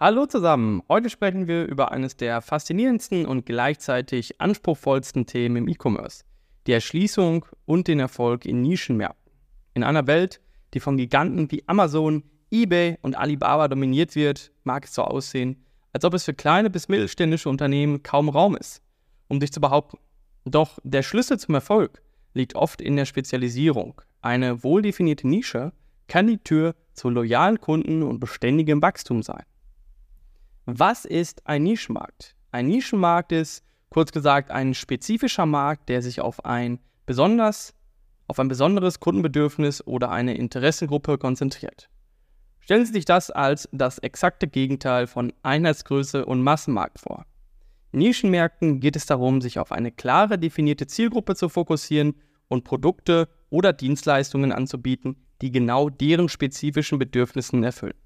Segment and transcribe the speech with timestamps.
[0.00, 6.24] Hallo zusammen, heute sprechen wir über eines der faszinierendsten und gleichzeitig anspruchsvollsten Themen im E-Commerce,
[6.66, 9.32] die Erschließung und den Erfolg in Nischenmärkten.
[9.72, 10.40] In einer Welt,
[10.74, 16.04] die von Giganten wie Amazon, eBay und Alibaba dominiert wird, mag es so aussehen, als
[16.04, 18.82] ob es für kleine bis mittelständische Unternehmen kaum Raum ist,
[19.28, 19.98] um sich zu behaupten.
[20.44, 22.02] Doch der Schlüssel zum Erfolg
[22.32, 24.00] liegt oft in der Spezialisierung.
[24.22, 25.72] Eine wohldefinierte Nische
[26.08, 29.44] kann die Tür zu loyalen Kunden und beständigem Wachstum sein.
[30.66, 32.34] Was ist ein Nischenmarkt?
[32.50, 37.74] Ein Nischenmarkt ist, kurz gesagt, ein spezifischer Markt, der sich auf ein besonders
[38.26, 41.90] auf ein besonderes Kundenbedürfnis oder eine Interessengruppe konzentriert.
[42.60, 47.26] Stellen Sie sich das als das exakte Gegenteil von Einheitsgröße und Massenmarkt vor.
[47.92, 52.14] In Nischenmärkten geht es darum, sich auf eine klare definierte Zielgruppe zu fokussieren
[52.48, 57.98] und Produkte oder Dienstleistungen anzubieten, die genau deren spezifischen Bedürfnissen erfüllen.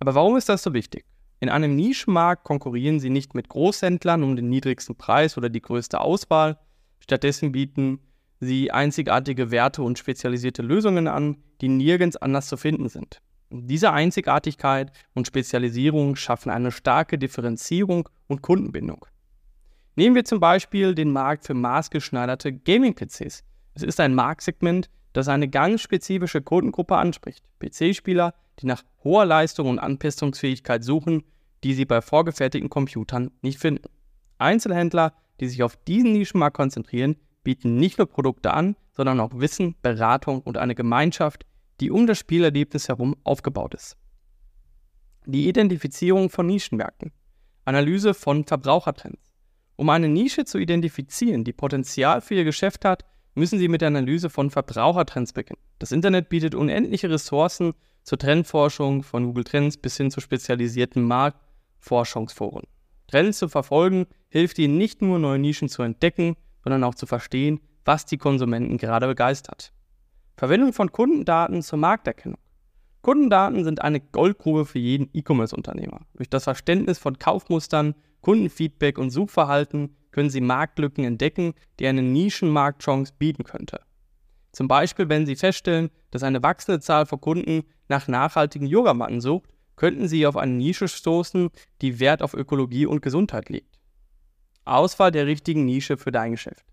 [0.00, 1.04] Aber warum ist das so wichtig?
[1.40, 6.00] In einem Nischenmarkt konkurrieren sie nicht mit Großhändlern um den niedrigsten Preis oder die größte
[6.00, 6.58] Auswahl.
[7.00, 8.00] Stattdessen bieten
[8.40, 13.20] sie einzigartige Werte und spezialisierte Lösungen an, die nirgends anders zu finden sind.
[13.50, 19.06] Diese Einzigartigkeit und Spezialisierung schaffen eine starke Differenzierung und Kundenbindung.
[19.96, 23.44] Nehmen wir zum Beispiel den Markt für maßgeschneiderte Gaming-PCs.
[23.74, 27.42] Es ist ein Marktsegment, das eine ganz spezifische Kundengruppe anspricht.
[27.60, 31.22] PC-Spieler, die nach hoher Leistung und Anpassungsfähigkeit suchen,
[31.62, 33.88] die sie bei vorgefertigten Computern nicht finden.
[34.38, 39.76] Einzelhändler, die sich auf diesen Nischenmarkt konzentrieren, bieten nicht nur Produkte an, sondern auch Wissen,
[39.82, 41.46] Beratung und eine Gemeinschaft,
[41.80, 43.96] die um das Spielerlebnis herum aufgebaut ist.
[45.26, 47.12] Die Identifizierung von Nischenmärkten.
[47.64, 49.32] Analyse von Verbrauchertrends.
[49.76, 53.04] Um eine Nische zu identifizieren, die Potenzial für ihr Geschäft hat,
[53.34, 55.60] müssen Sie mit der Analyse von Verbrauchertrends beginnen.
[55.78, 62.64] Das Internet bietet unendliche Ressourcen zur Trendforschung von Google Trends bis hin zu spezialisierten Marktforschungsforen.
[63.08, 67.60] Trends zu verfolgen hilft Ihnen nicht nur neue Nischen zu entdecken, sondern auch zu verstehen,
[67.84, 69.72] was die Konsumenten gerade begeistert.
[70.36, 72.38] Verwendung von Kundendaten zur Markterkennung.
[73.02, 76.00] Kundendaten sind eine Goldgrube für jeden E-Commerce-Unternehmer.
[76.14, 83.14] Durch das Verständnis von Kaufmustern, Kundenfeedback und Suchverhalten können Sie Marktlücken entdecken, die eine Nischenmarktchance
[83.18, 83.80] bieten könnte.
[84.52, 89.50] Zum Beispiel, wenn Sie feststellen, dass eine wachsende Zahl von Kunden nach nachhaltigen Yogamatten sucht,
[89.74, 91.50] könnten Sie auf eine Nische stoßen,
[91.82, 93.80] die Wert auf Ökologie und Gesundheit legt.
[94.64, 96.64] Auswahl der richtigen Nische für dein Geschäft.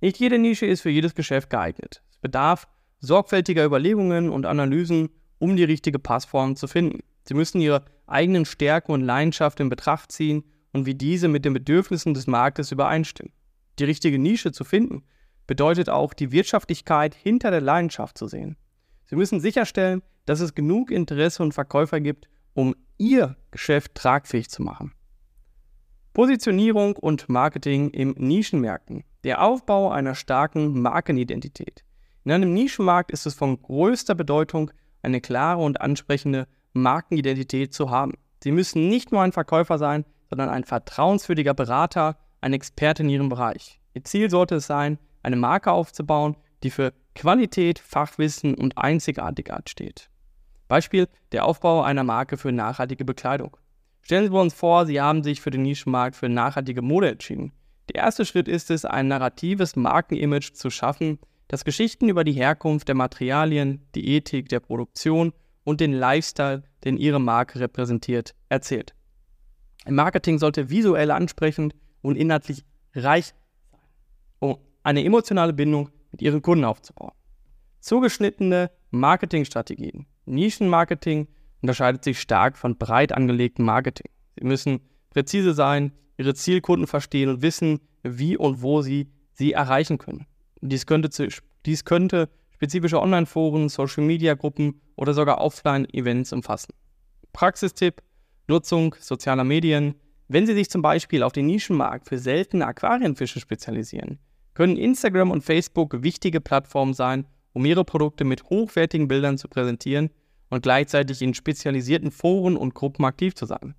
[0.00, 2.02] Nicht jede Nische ist für jedes Geschäft geeignet.
[2.10, 2.66] Es bedarf
[3.00, 7.00] sorgfältiger Überlegungen und Analysen, um die richtige Passform zu finden.
[7.24, 10.44] Sie müssen Ihre eigenen Stärken und Leidenschaften in Betracht ziehen
[10.76, 13.32] und wie diese mit den Bedürfnissen des Marktes übereinstimmen.
[13.78, 15.04] Die richtige Nische zu finden
[15.46, 18.56] bedeutet auch, die Wirtschaftlichkeit hinter der Leidenschaft zu sehen.
[19.06, 24.62] Sie müssen sicherstellen, dass es genug Interesse und Verkäufer gibt, um Ihr Geschäft tragfähig zu
[24.62, 24.92] machen.
[26.12, 29.04] Positionierung und Marketing im Nischenmärkten.
[29.24, 31.84] Der Aufbau einer starken Markenidentität.
[32.24, 34.70] In einem Nischenmarkt ist es von größter Bedeutung,
[35.02, 38.14] eine klare und ansprechende Markenidentität zu haben.
[38.42, 43.28] Sie müssen nicht nur ein Verkäufer sein, sondern ein vertrauenswürdiger Berater, ein Experte in ihrem
[43.28, 43.80] Bereich.
[43.94, 50.10] Ihr Ziel sollte es sein, eine Marke aufzubauen, die für Qualität, Fachwissen und Einzigartigkeit steht.
[50.68, 53.56] Beispiel der Aufbau einer Marke für nachhaltige Bekleidung.
[54.02, 57.52] Stellen Sie uns vor, Sie haben sich für den Nischenmarkt für nachhaltige Mode entschieden.
[57.88, 62.88] Der erste Schritt ist es, ein narratives Markenimage zu schaffen, das Geschichten über die Herkunft
[62.88, 65.32] der Materialien, die Ethik der Produktion
[65.62, 68.95] und den Lifestyle, den Ihre Marke repräsentiert, erzählt.
[69.86, 72.64] Im Marketing sollte visuell ansprechend und inhaltlich
[72.94, 73.38] reich sein,
[74.40, 77.12] um eine emotionale Bindung mit Ihren Kunden aufzubauen.
[77.80, 80.06] Zugeschnittene Marketingstrategien.
[80.24, 81.28] Nischenmarketing
[81.62, 84.10] unterscheidet sich stark von breit angelegtem Marketing.
[84.38, 84.80] Sie müssen
[85.10, 90.26] präzise sein, Ihre Zielkunden verstehen und wissen, wie und wo Sie sie erreichen können.
[90.60, 91.28] Dies könnte, zu,
[91.64, 96.72] dies könnte spezifische Online-Foren, Social-Media-Gruppen oder sogar Offline-Events umfassen.
[97.32, 98.02] Praxistipp:
[98.48, 99.94] Nutzung sozialer Medien.
[100.28, 104.18] Wenn Sie sich zum Beispiel auf den Nischenmarkt für seltene Aquarienfische spezialisieren,
[104.54, 110.10] können Instagram und Facebook wichtige Plattformen sein, um Ihre Produkte mit hochwertigen Bildern zu präsentieren
[110.50, 113.74] und gleichzeitig in spezialisierten Foren und Gruppen aktiv zu sein.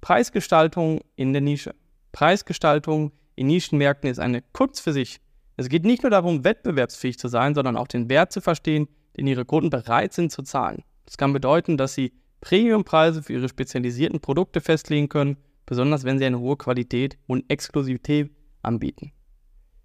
[0.00, 1.74] Preisgestaltung in der Nische.
[2.12, 5.20] Preisgestaltung in Nischenmärkten ist eine Kunst für sich.
[5.56, 9.26] Es geht nicht nur darum, wettbewerbsfähig zu sein, sondern auch den Wert zu verstehen, den
[9.26, 10.82] Ihre Kunden bereit sind zu zahlen.
[11.04, 12.12] Das kann bedeuten, dass Sie
[12.42, 18.30] Premiumpreise für Ihre spezialisierten Produkte festlegen können, besonders wenn Sie eine hohe Qualität und Exklusivität
[18.62, 19.12] anbieten.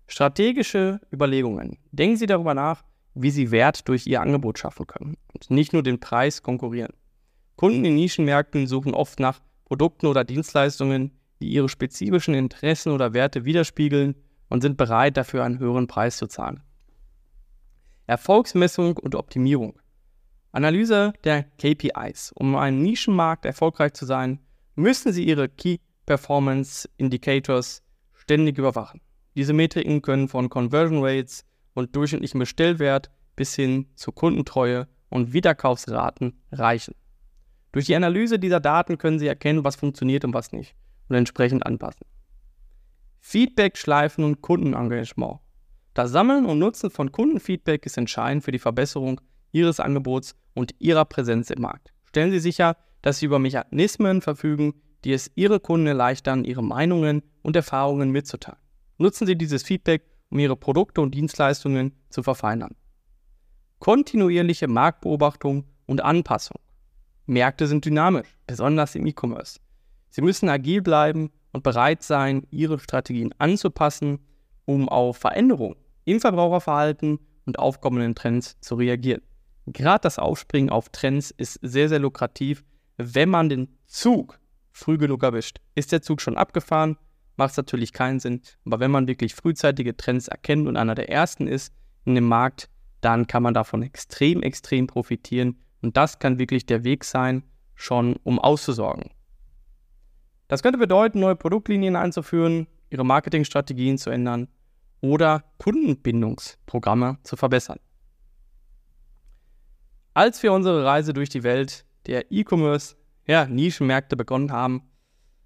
[0.07, 1.77] Strategische Überlegungen.
[1.92, 2.83] Denken Sie darüber nach,
[3.13, 6.94] wie Sie Wert durch Ihr Angebot schaffen können und nicht nur den Preis konkurrieren.
[7.57, 13.45] Kunden in Nischenmärkten suchen oft nach Produkten oder Dienstleistungen, die ihre spezifischen Interessen oder Werte
[13.45, 14.15] widerspiegeln
[14.50, 16.63] und sind bereit, dafür einen höheren Preis zu zahlen.
[18.07, 19.80] Erfolgsmessung und Optimierung.
[20.57, 22.31] Analyse der KPIs.
[22.33, 24.39] Um einen Nischenmarkt erfolgreich zu sein,
[24.74, 25.77] müssen Sie Ihre Key
[26.07, 27.83] Performance Indicators
[28.15, 29.00] ständig überwachen.
[29.36, 31.45] Diese Metriken können von Conversion Rates
[31.75, 36.95] und durchschnittlichem Bestellwert bis hin zu Kundentreue und Wiederkaufsraten reichen.
[37.71, 40.75] Durch die Analyse dieser Daten können Sie erkennen, was funktioniert und was nicht
[41.07, 42.07] und entsprechend anpassen.
[43.19, 45.39] Feedback-Schleifen und Kundenengagement.
[45.94, 49.21] Das Sammeln und Nutzen von Kundenfeedback ist entscheidend für die Verbesserung
[49.51, 51.94] Ihres Angebots und Ihrer Präsenz im Markt.
[52.05, 54.73] Stellen Sie sicher, dass Sie über Mechanismen verfügen,
[55.03, 58.59] die es Ihre Kunden erleichtern, ihre Meinungen und Erfahrungen mitzuteilen.
[58.97, 62.75] Nutzen Sie dieses Feedback, um Ihre Produkte und Dienstleistungen zu verfeinern.
[63.79, 66.57] Kontinuierliche Marktbeobachtung und Anpassung.
[67.27, 69.59] Märkte sind dynamisch, besonders im E-Commerce.
[70.09, 74.19] Sie müssen agil bleiben und bereit sein, Ihre Strategien anzupassen,
[74.65, 79.21] um auf Veränderungen im Verbraucherverhalten und aufkommenden Trends zu reagieren.
[79.67, 82.63] Gerade das Aufspringen auf Trends ist sehr, sehr lukrativ,
[82.95, 84.39] wenn man den Zug
[84.71, 85.59] früh genug erwischt.
[85.75, 86.97] Ist der Zug schon abgefahren,
[87.35, 88.41] macht es natürlich keinen Sinn.
[88.65, 91.73] Aber wenn man wirklich frühzeitige Trends erkennt und einer der ersten ist
[92.05, 92.69] in dem Markt,
[93.01, 95.59] dann kann man davon extrem, extrem profitieren.
[95.81, 97.43] Und das kann wirklich der Weg sein,
[97.75, 99.11] schon um auszusorgen.
[100.47, 104.47] Das könnte bedeuten, neue Produktlinien einzuführen, ihre Marketingstrategien zu ändern
[105.01, 107.79] oder Kundenbindungsprogramme zu verbessern.
[110.17, 112.95] Als wir unsere Reise durch die Welt der E-Commerce,
[113.27, 114.81] ja, begonnen haben,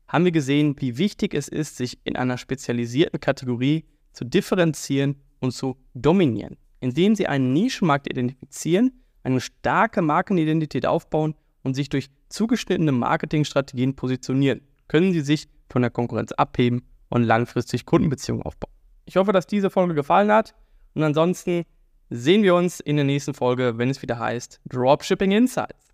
[0.07, 3.83] haben wir gesehen, wie wichtig es ist, sich in einer spezialisierten Kategorie
[4.13, 11.73] zu differenzieren und zu dominieren, indem sie einen Nischenmarkt identifizieren, eine starke Markenidentität aufbauen und
[11.73, 18.43] sich durch zugeschnittene Marketingstrategien positionieren, können sie sich von der Konkurrenz abheben und langfristig Kundenbeziehungen
[18.43, 18.71] aufbauen.
[19.03, 20.55] Ich hoffe, dass diese Folge gefallen hat
[20.93, 21.65] und ansonsten
[22.11, 25.90] sehen wir uns in der nächsten Folge, wenn es wieder heißt Dropshipping Insights.